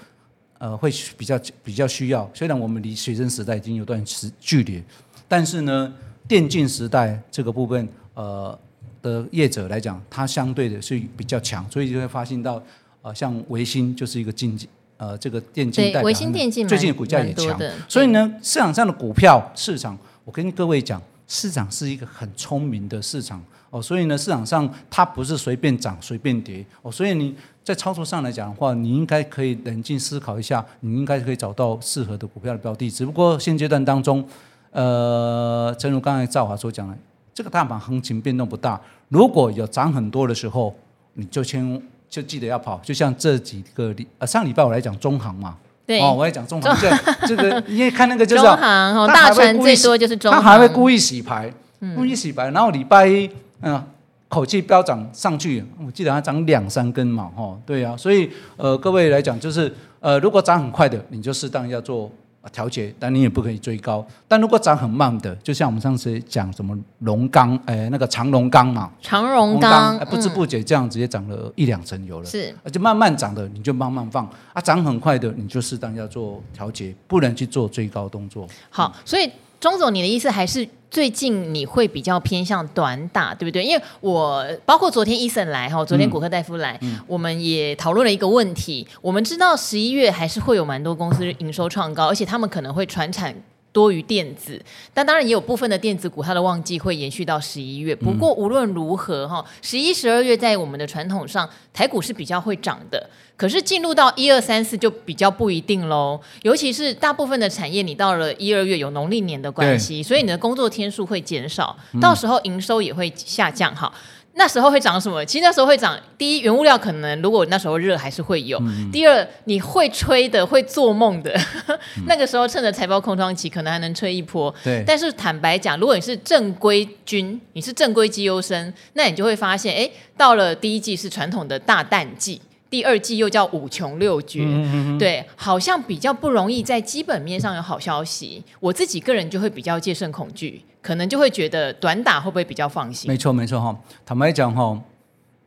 [0.58, 2.28] 呃，会比较比较需要。
[2.34, 4.82] 虽然我们离学生时代已经有段时距离，
[5.26, 5.92] 但是呢，
[6.26, 8.58] 电竞时代这个部分，呃
[9.02, 12.62] 的业者来讲，它相对的是比较强，所以就会发现到，
[13.02, 14.68] 呃，像维新就是一个竞技。
[14.96, 32.90] 呃，这个电竞代表最近的股价也强，所以呢，市场上的股票市场，我跟各位讲，市场是一个很聪明的市场哦，所以呢，市场上它不是随便涨随便跌哦，所以你在操作上来讲的话，你应该可以冷静思考一下，你应该可以找到适合的股票的标的。
[32.90, 34.26] 只不过现阶段当中，
[34.72, 36.96] 呃，正如刚才赵华所讲的，
[37.32, 40.74] 这个大盘行情变动不大，如果有涨很多的时候，
[41.12, 41.80] 你就先。
[42.10, 45.54] 就记得要跑，就像这几个礼呃上礼拜我来讲中航嘛，
[45.88, 46.00] 对。
[46.00, 51.50] 哦，我也讲中行，这这个因为看那个就是 中行哦，大船最多就是中行，他还会故意洗牌，
[51.96, 53.26] 故意洗牌，然后礼拜一
[53.62, 53.84] 嗯、呃、
[54.28, 62.10] 口气飙涨上去，我记得它涨两三根嘛，哈，对啊，所以呃各位来讲就是呃如果涨很快的，你就适当要做。
[62.52, 64.06] 调节，但你也不可以追高。
[64.26, 72.26] 但如果涨很慢的，就像我们上次讲什么龙钢，哎，那个长龙钢嘛，长龙钢，不知不觉这样直接涨了一两成油了。
[72.26, 78.46] 是，而且慢慢涨的，你就慢慢放啊；涨很快的，你就适当要做调节，不能去做追高动作。
[78.70, 79.30] 好，所以。
[79.60, 83.64] 钟总，你的意思还是最近你会比较偏向短打，对不对？
[83.64, 88.86] 因为我包括昨天伊森来哈，昨天古柯大夫来，我们也讨论了一个问题。
[89.02, 93.34] 我们知道十一月还是会有蛮多公司营收创高，而且他们可能会传产。
[93.72, 94.60] 多于电子，
[94.92, 97.94] 但当然也有部分的电子股，它的旺季会延续到十一月。
[97.94, 103.08] 不过无论如何，哈，十一、十二月在我们的传统上，台股是比较会涨的。
[103.36, 106.20] 可是进入到一二三四就比较不一定喽。
[106.42, 113.74] 尤其是大部分的产业，你到了一二月有农历年的关系，所以你的工作天数会减少，到时候营收也会下降。
[113.76, 113.92] 哈。
[114.38, 115.24] 那时候会涨什么？
[115.24, 115.98] 其实那时候会涨。
[116.16, 118.56] 第一，原物料可能如果那时候热还是会有。
[118.60, 121.32] 嗯、第二，你会吹的、会做梦的，
[121.66, 124.54] 嗯、 那个时候趁着财报空窗期，可能还能吹一波。
[124.62, 124.84] 对。
[124.86, 138.44] 但是坦白讲，如果你是正规军，你是正规绩优生，那你就会发现，哎，到了第一季是传统的大淡季，第二季又叫五穷六绝，嗯、对，好像比较不容易在基本面上有好消息。
[138.60, 140.62] 我自己个人就会比较戒慎恐惧。
[140.88, 143.10] 可能就会觉得短打会不会比较放心？
[143.10, 143.78] 没错，没错哈。
[144.06, 144.80] 坦白讲哈，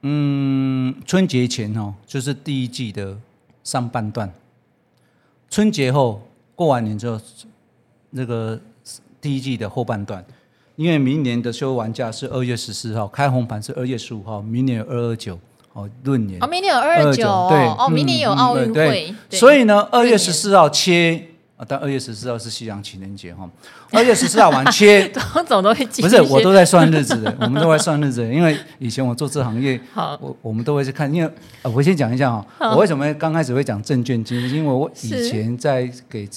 [0.04, 3.18] 嗯，春节前哈就是第一季的
[3.64, 4.32] 上半段，
[5.50, 6.22] 春节后
[6.54, 7.20] 过完年之后，
[8.12, 8.62] 那个
[9.20, 10.24] 第一季的后半段，
[10.76, 15.40] 因为明年的休完假是二月十四号，开红盘是二月十五号，明年有二二九
[15.74, 21.30] 哦，闰年哦，明年有二二九对哦，明年有奥运会，所以呢，二月十四号切。
[21.68, 23.50] 但二月十四号是西洋情人节哈，
[23.92, 26.02] 二月十四号晚切， 总总都会记。
[26.02, 28.24] 不是，我都在算日子的，我们都在算日子。
[28.34, 31.14] 因为以前我做这行业，好我我们都会去看。
[31.14, 31.32] 因为
[31.64, 34.56] 我先讲一下哈，好我为什么刚开始会讲证券经济？
[34.56, 36.28] 因为我以前在给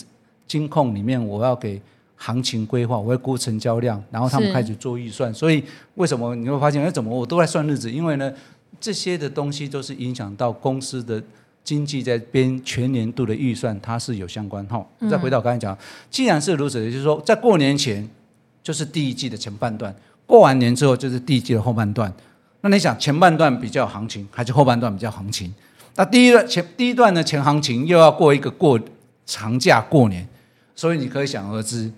[0.46, 1.80] 金控里面，我要给
[2.16, 5.32] 行情规划，我会估成交量，然后他们开始做预算。
[5.32, 7.90] 所以为什么你会发现，哎，怎么我都在算日子？
[7.90, 8.30] 因为呢，
[8.78, 11.22] 这些的东西都是影响到公司的。
[11.64, 14.86] 经济在编全年度的预算，它是有相关哈。
[15.10, 15.76] 再回到刚才讲，
[16.10, 18.06] 既然是如此，也就是说，在过年前
[18.62, 19.92] 就是第一季的前半段，
[20.26, 22.12] 过完年之后就是第一季的后半段。
[22.60, 25.52] 那你想，前半段比较行情，还是后半段比较行情？
[25.96, 28.78] 那第一段前第一段的前行情又要过一个过
[29.24, 30.28] 长假过年，
[30.74, 31.90] 所以你可以想而知，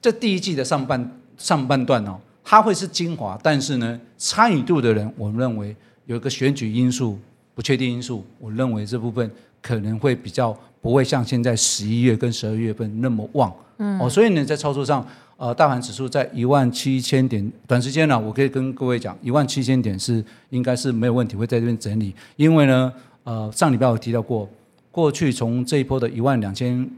[0.00, 7.18] 这第一季的上半上半段哦，它会是精华，但是呢，参与度的人，我们认为有一个选举因素。
[7.54, 22.92] 不确定因素，我认为这部分可能会比较不会像现在十一月跟十二月份那么旺，嗯，哦，所以呢，在操作上，呃，大盘指数在一万七千点，短时间呢，我可以跟各位讲，一万七千点是应该是没有问题，会在这边整理，因为呢，
[23.24, 24.48] 呃，上礼拜我提到过，
[24.90, 26.88] 过去从这一波的一万两千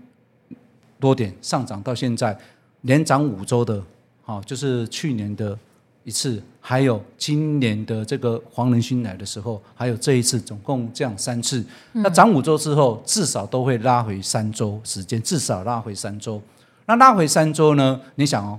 [1.01, 2.37] 多点上涨到现在，
[2.83, 3.83] 连涨五周的，
[4.23, 5.59] 好，就是去年的。
[6.05, 11.59] 一次，还有今年的这个黄仁勋来的时候，还有这一次，总共这样三次。
[11.93, 16.41] 嗯、那涨五周之后，至少都会拉回三周时间，至少拉回三周。
[16.87, 18.01] 那拉回三周呢？
[18.15, 18.59] 你想哦，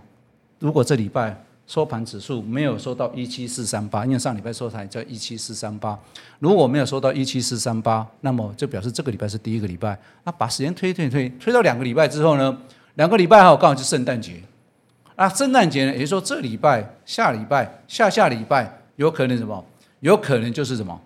[0.59, 5.97] 如果这礼拜收盘指数没有收到一七四三八，因为上礼拜收盘叫一七四三八，
[6.39, 9.97] 如果没有收到一七四三八，那么就表示这个礼拜是第一个礼拜。
[10.25, 12.57] 那把时间推推推推到两个礼拜之后呢？
[12.95, 14.43] 两个礼拜后刚好是圣诞节。
[15.15, 19.63] 那，圣诞节呢，也就是说这礼拜、下礼拜、下下礼拜有可能什么？
[19.99, 20.99] 有可能就是什么？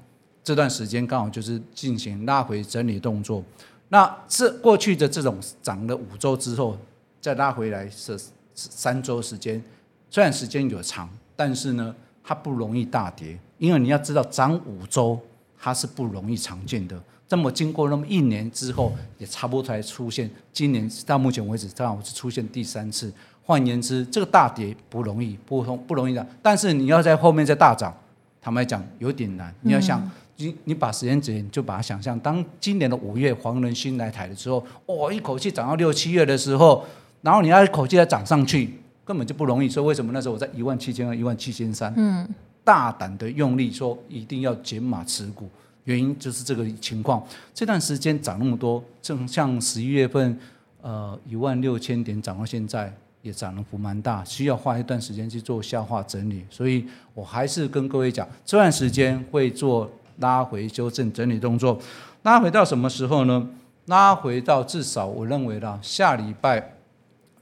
[0.44, 3.44] 这段时间刚好就是进行拉回整理动作。
[3.90, 6.78] 那这过去的这种涨了五周之后，
[7.20, 8.18] 再拉回来是
[8.56, 9.62] 三周时间，
[10.10, 11.94] 虽然时间有长，但是呢，
[12.24, 15.20] 它不容易大跌，因为你要知道涨五周
[15.60, 16.98] 它是不容易常见的。
[17.28, 20.32] 这么经过那么一年之后，也差不多才出现。
[20.54, 23.12] 今年到目前为止，正好是出现第三次。
[23.48, 26.24] 换言之，这个大跌不容易，不通不容易的。
[26.44, 27.92] 但是你要在后面再大涨，
[28.40, 29.52] 坦白讲有点难。
[29.62, 30.00] 你要想。
[30.00, 36.86] 嗯你你把时间点就把它想象，当今年的五月黄仁勋来台的时候，哦，一口气涨到六七月的时候，
[37.24, 38.72] 然后你要一口气再涨上去，
[39.04, 39.68] 根本就不容易。
[39.68, 42.30] 所以为什么那时候我在一万七千二、一万七千三，嗯，
[42.64, 45.50] 大胆的用力说一定要减码持股，
[45.86, 47.26] 原因就是这个情况。
[47.52, 50.38] 这段时间涨那么多，正像十一月份，
[50.84, 52.94] 呃，一万六千点涨到现在。
[53.28, 61.78] 也涨了幅蛮大，需要花一段时间去做消化整理，所以我还是跟各位讲，这段时间会做拉回修正整理动作，
[62.24, 63.48] 拉回到什么时候呢？
[63.86, 66.76] 拉回到至少我认为啦，下礼拜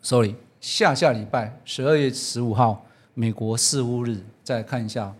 [0.01, 5.13] ，sorry，下下礼拜十二月十五号，美国四巫日，再看一下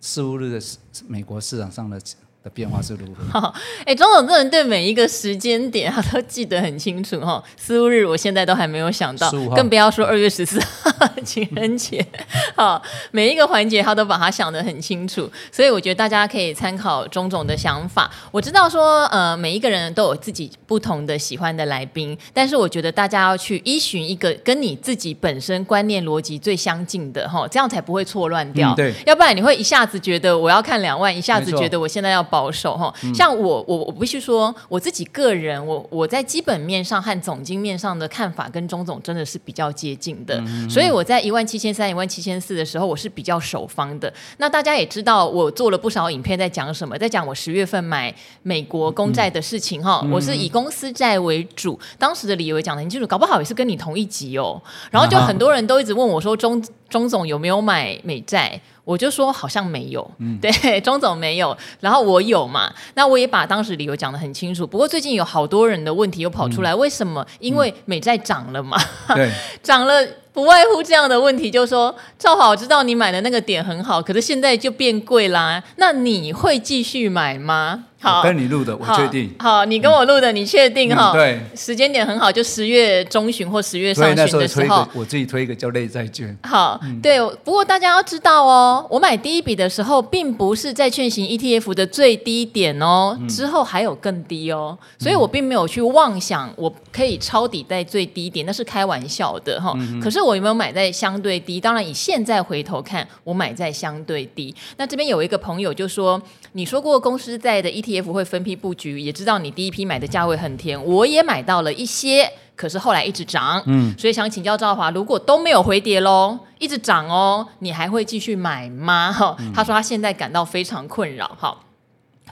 [0.00, 0.66] 四巫日的
[1.06, 2.00] 美国市场上的。
[2.46, 3.24] 的变化是如何？
[3.40, 3.52] 好，
[3.84, 7.42] 哎，钟总这人对每一个时间点他都记得很清楚哈。
[7.56, 12.06] 四巫日我现在都还没有想到，更不要说二月十四号 情人节。
[12.54, 12.80] 好，
[13.10, 18.08] 每一个环节他都把它想得很清楚，所以我觉得大家可以参考钟总的想法。
[18.30, 28.72] 我知道说，呃，每一个人都有自己不同的喜欢的来宾，但是我觉得大家要去依循一个跟你自己本身观念逻辑最相近的哈，这样才不会错乱掉。
[28.74, 32.35] 嗯、对，要不然你会一下子觉得我要看两万，一下子觉得我现在要保。
[32.36, 44.12] 保守哈，像我我我必须说我自己个人，我我在基本面上和总经面上的看法跟钟总真的是比较接近的，嗯、所以我在一万七千三、一万七千四的时候，我是比较守方的。
[44.36, 54.60] 那大家也知道，我做了不少影片在讲什么，在讲我十月份买美国公债的事情哈，嗯、我是以公司债为主，当时的理由也讲的很清楚，搞不好也是跟你同一集哦。
[54.90, 58.60] 然后就很多人都一直问我说，钟钟总有没有买美债？
[58.86, 64.64] 我就说好像没有，嗯、对， 钟总没有，然后我有嘛，那我也把当时理由讲得很清楚。
[64.64, 67.26] 不过最近有好多人的问题又跑出来，嗯、为什么？
[67.40, 68.78] 因为美债涨了嘛，
[69.14, 70.06] 对， 涨了。
[70.36, 75.64] 不外乎这样的问题，就是说，赵华，我知道你买的那个点很好，可是现在就变贵啦。
[75.76, 77.84] 那你会继续买吗？
[77.98, 79.34] 好，跟你录的，我确定。
[79.38, 81.12] 好，你跟我录的，你确定哈？
[81.14, 84.64] 对，时间点很好，就十月中旬或十月上旬的时候。
[84.64, 86.36] 时候我自己推一个叫类债券。
[86.42, 87.18] 好，对。
[87.42, 99.74] 不过大家要知道哦，我买第一笔的时候，并不是债券型 ETF 的最低点哦，之后还有更低哦，所以我并没有去妄想我可以抄底在最低点，那是开玩笑的哈。
[100.00, 100.25] 可是。
[100.26, 101.60] 我有没有买在相对低？
[101.60, 104.54] 当然，以现在回头看，我买在相对低。
[104.76, 106.20] 那这边有一个朋友就说
[106.52, 113.62] ：“你说过公司在的 ETF 会分批布局，也知道你第一批买的价位很甜，我也买到了一些，可是后来一直涨。
[113.66, 121.26] 嗯，所以想请教赵华，如果都没有回跌喽，一直涨哦，你还会继续买吗？”哈，他说他现在感到非常困扰。
[121.38, 121.56] 哈。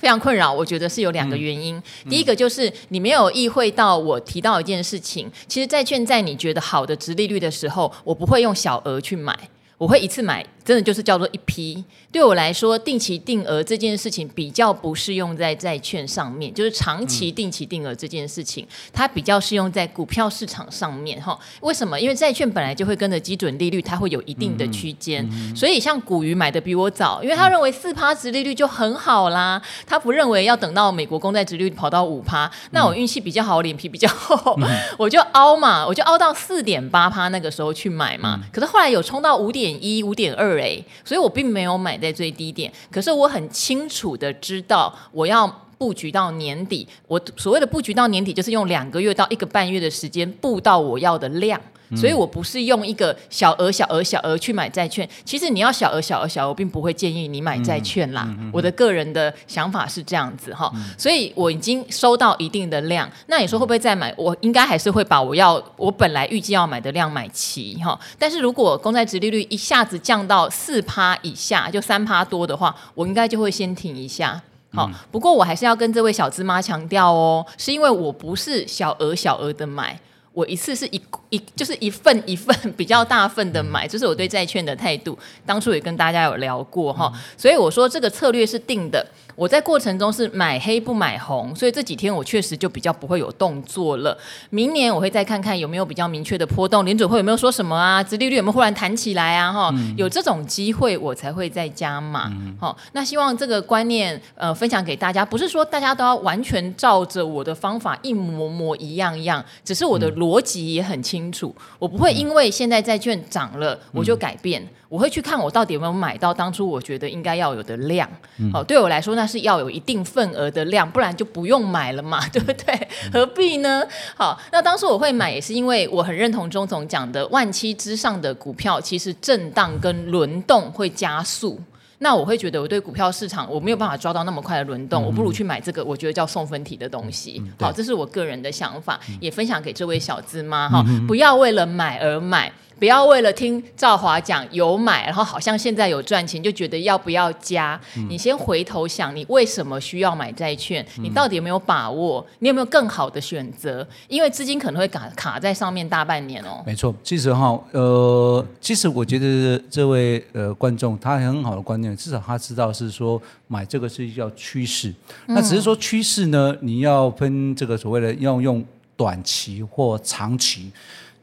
[0.04, 1.82] 非常困扰，我觉得是有两个原因。
[2.04, 9.34] 嗯、第一个就是你没有意会到我提到一件事情，其实债券在你觉得好的值利率的时候，我不会用小额去买，
[9.78, 10.44] 我会一次买。
[10.64, 11.84] 真的就是叫做一批。
[12.10, 21.38] 对我来说，定期定额这件事情比较不适用在债券上面，就是长期定期定额这件事情，它比较适用在股票市场上面哈。
[21.60, 22.00] 为什么？
[22.00, 34.58] 因为债券本来就会跟着基准利率，它会有一定的区间，所以像股鱼买的比我早，因为他认为四趴值利率就很好啦，他不认为要等到美国公债殖利率跑到五趴，那我运气比较好，脸皮比较厚，
[34.96, 38.40] 我就凹嘛，我就凹到四点八趴那个时候去买嘛。
[38.50, 40.60] 可是后来有冲到五点点一、五点二。
[41.04, 45.46] 所以我并没有买在最低点，可是我很清楚的知道我要
[45.78, 46.86] 布局到年底。
[47.06, 51.60] 我所谓的布局到年底，就是用两个月到一个半月的时间布到我要的量。
[51.96, 55.08] 所以我不是用一个小额、小额、小额去买债券。
[55.24, 58.24] 其实你要小额、小额、小额，并不会建议你买债券啦。
[58.26, 60.70] 嗯嗯嗯、我的个人的想法是这样子哈。
[60.74, 64.12] 嗯、所以我已经收到一定的量，那你说会不会再买？
[64.16, 67.98] 我应该还是会把我要我本来预计要买的量买齐哈。
[68.18, 74.40] 但是如果公债值利率一下子降到四趴以下，就三趴多的话，我应该就会先停一下。
[74.72, 79.98] 好，不过我还是要跟这位小芝麻强调哦，是因为我不是小额、小额的买。
[80.34, 85.16] 我一次是一一就是一份一份比较大份的买，这是我对债券的态度。
[85.46, 89.06] 当初也跟大家有聊过哈，所以我说这个策略是定的。
[89.36, 94.16] 我在过程中是买黑不买红，所以这几天我确实就比较不会有动作了。
[94.50, 98.02] 明年我会再看看有没有比较明确的波动，联准会有没有说什么啊？
[98.02, 99.52] 殖利率有没有忽然弹起来啊？
[99.52, 102.30] 哈、嗯，有这种机会我才会再加码。
[102.60, 114.62] 好、嗯，那希望这个观念呃分享给大家，不是说大家都要完全照着我的方法一模模一样一样，只是我的逻辑也很清楚，我不会因为现在债券涨了我就改变。
[114.62, 118.08] 嗯我会去看我到底有没有买到当初我觉得应该要有的量，
[118.52, 122.74] 好、嗯，对我来说那是要有一定份额的量，不然就不用买了嘛，对不对？
[122.74, 123.82] 嗯、何必呢？
[124.16, 131.60] 好，那当时我会买也是因为我很认同钟总讲的，万七之上的股票其实震荡跟轮动会加速，
[131.98, 137.42] 那我会觉得我对股票市场我没有办法抓到那么快的轮动，嗯、我不如去买这个我觉得叫送分题的东西。
[137.44, 142.52] 嗯、好，这是我个人的想法，嗯、也分享给这位小资妈哈，不要为了买而买。
[142.78, 147.80] 不要为了听赵华讲有买，然后好像现在有赚钱，就觉得要不要加？
[147.96, 150.84] 嗯、你先回头想，你为什么需要买债券？
[150.98, 152.24] 嗯、你到底有没有把握？
[152.40, 153.86] 你有没有更好的选择？
[154.08, 156.62] 因为资金可能会卡卡在上面大半年哦。
[156.66, 164.88] 没错，其实哈，呃，其实我觉得这位呃观众他很好的观念，至少他知道是说买这个是叫趋势。
[165.26, 168.64] 嗯、那只是说趋势呢，你要分这个所谓的要用
[168.96, 170.70] 短期或长期。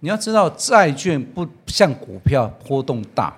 [0.03, 3.37] 你要知道，债券不像股票波动大，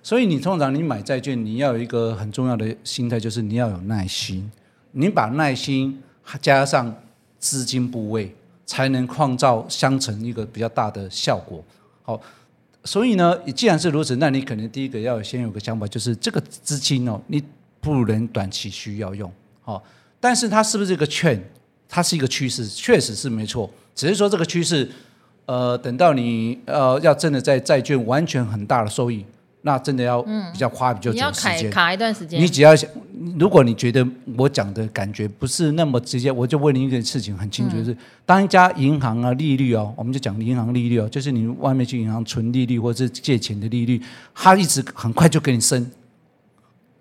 [0.00, 4.48] 所以你通常你买债券，你要有一个很重要的心态，就是你要有耐心。
[4.92, 6.00] 你把耐心
[6.40, 6.94] 加上
[7.40, 8.32] 资金部位，
[8.64, 11.64] 才能创造相乘一个比较大的效果。
[12.02, 12.20] 好，
[12.84, 17.42] 所以呢，既然是如此，那你可能第一个要先有个想法，就是这个资金哦，你
[17.80, 19.28] 不能短期需要用。
[19.62, 19.82] 好，
[20.20, 21.42] 但是它是不是一个券？
[21.88, 23.68] 它是一个趋势，确实是没错。
[23.96, 24.88] 只是说这个趋势。
[25.46, 29.24] 呃，等到你呃要真的在债券完全很大的收益，
[29.62, 32.40] 那真的要比较花比较久时间，卡一段时间。
[32.40, 32.88] 你只要想，
[33.38, 44.00] 如果你觉得我讲的感觉不是那么直接，我就问你一个事情很清楚，是当一家银行啊利率哦，我们就讲银行利率哦，就是你外面去银行存利率或者是借钱的利率，
[44.34, 45.90] 它一直很快就给你升，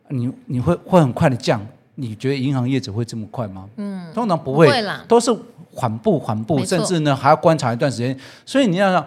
[0.10, 1.66] 你你会会很快的降，
[1.96, 3.70] 你觉得银行业者会这么快吗？
[3.78, 5.36] 嗯，通常不会，不会啦，都是。
[5.76, 8.16] 缓步，缓步，甚至呢还要观察一段时间。
[8.46, 9.04] 所以你要想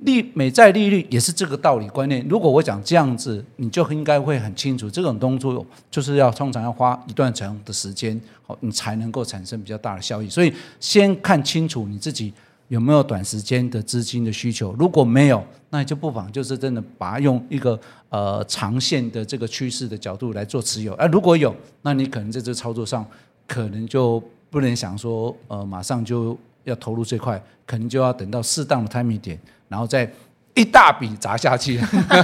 [0.00, 2.26] 利美债利率也是这个道理观念。
[2.28, 10.28] 如果我讲这样子，你就应该会很清楚，这种动作就是要通常要花一段长的时间，好，你才能够产生比较大的效益。
[10.28, 12.34] 所以先看清楚你自己
[12.68, 14.74] 有没有短时间的资金的需求。
[14.78, 20.94] 如果没有，那你就不妨就是真的把它用一个呃长线的这个趋势的角度来做持有。
[20.94, 23.04] 而如果有，那你可能在这操作上
[23.46, 24.22] 可能就。
[24.50, 29.38] 不能想说，呃，马上就要投入这块，可能就要等到适当的 timing 点，
[29.68, 30.10] 然后再
[30.54, 31.78] 一大笔砸下去。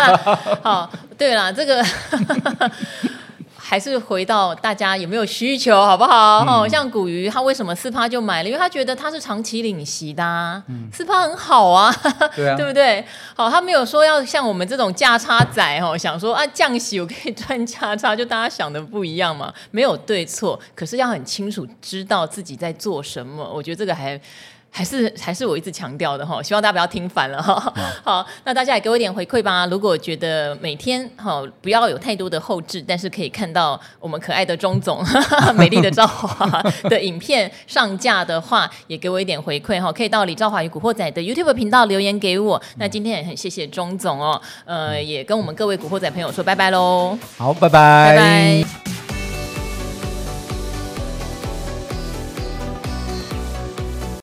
[0.64, 1.84] 好，对了，这个。
[3.74, 6.62] 还是回到大家有没有需求，好不好？
[6.62, 8.48] 嗯、像古鱼，他为什么四趴就买了？
[8.48, 10.62] 因为他觉得他是长期领息的、啊，
[10.92, 11.92] 四趴、嗯、很好啊，
[12.36, 13.04] 对，啊对不对？
[13.34, 23.44] 好，他没有说要像我们这种价差仔哦，想说啊降息我可以赚价差，就大家想的不一样嘛，没有对错，可是要很清楚知道自己在做什么。
[23.52, 24.20] 我觉得这个还。
[24.76, 27.72] 还是还是我一直强调的哈，希望大家不要听烦了哈。
[28.02, 29.64] 好，那大家也给我一点回馈吧。
[29.66, 35.00] 如果觉得每天哈不要有太多的后置，但是可以看到我们可爱的钟总、
[35.54, 36.60] 美丽的赵华
[36.90, 39.92] 的 影片上架的话，也给我一点回馈哈。
[39.92, 42.60] 可以到李赵华与古惑仔的 YouTube 频道留言给我。
[42.78, 47.16] 那今天也很谢谢钟总哦，呃，也跟我们各位古惑仔朋友说拜拜喽。
[47.38, 49.23] 好，拜拜，拜拜。